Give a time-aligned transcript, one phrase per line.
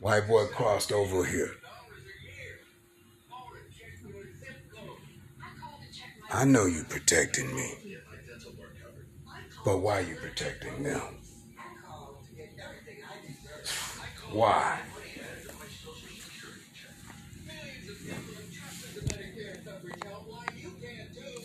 [0.00, 1.50] White boy crossed over here.
[6.30, 7.74] I know you protecting me.
[9.64, 11.02] But why are you protecting them?
[14.32, 14.80] Why?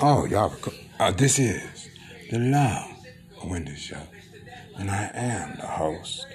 [0.00, 0.52] Oh, y'all,
[1.00, 1.88] uh, this is
[2.30, 2.88] the Law
[3.44, 4.00] Window Show,
[4.78, 6.26] and I am the host.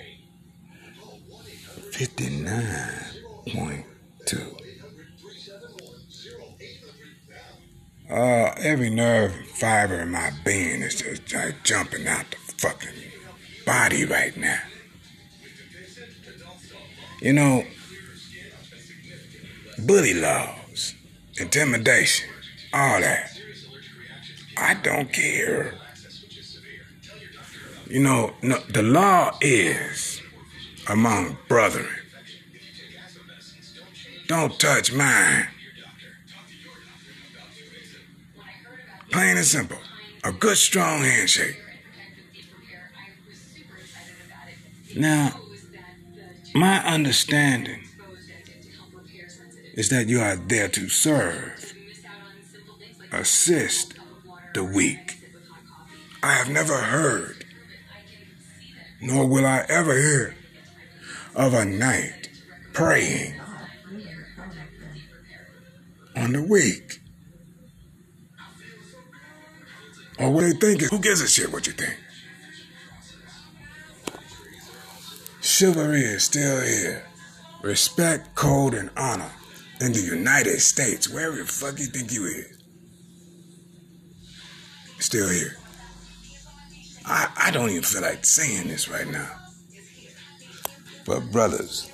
[2.02, 4.58] 59.2.
[8.10, 12.90] Uh, every nerve fiber in my being is just like jumping out the fucking
[13.68, 14.64] body right now.
[17.22, 17.64] You know,
[19.86, 20.96] bully laws,
[21.40, 22.28] intimidation,
[22.74, 23.30] all that.
[24.58, 25.76] I don't care.
[27.88, 30.11] You know, no, the law is
[30.92, 31.88] among brethren.
[34.28, 35.48] Don't touch mine.
[39.10, 39.78] Plain and simple.
[40.26, 41.58] A good, strong handshake.
[44.98, 45.40] Now,
[46.54, 47.88] my understanding
[49.74, 51.74] is that you are there to serve,
[53.14, 53.94] assist
[54.54, 55.18] the weak.
[56.22, 57.46] I have never heard,
[59.02, 60.36] nor will I ever hear,
[61.36, 62.30] of a knight
[62.74, 63.40] preying
[66.16, 67.00] on the weak.
[70.20, 71.98] Or what they think is, who gives a shit what you think?
[75.42, 77.04] Chivalry is still here.
[77.64, 79.32] Respect, code, and honor
[79.80, 82.58] in the United States, wherever the fuck you think you is.
[85.00, 85.58] Still here.
[87.06, 89.41] I, I don't even feel like saying this right now.
[91.06, 91.92] But brothers,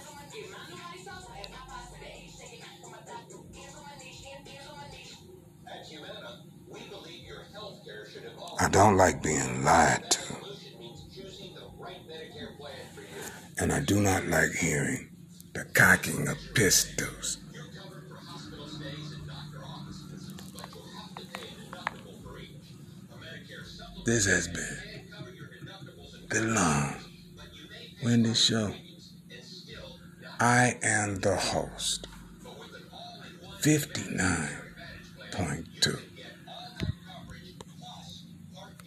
[8.59, 10.35] I don't like being lied to.
[13.59, 15.09] And I do not like hearing
[15.53, 17.37] the cocking of pistols.
[24.05, 24.77] This has been
[26.29, 26.95] the long
[28.03, 28.73] windy show.
[30.39, 32.05] I am the host.
[33.61, 36.16] 59.2.